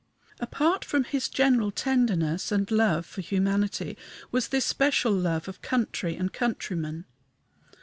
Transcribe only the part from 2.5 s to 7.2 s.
and love for humanity was this special love of country and countrymen.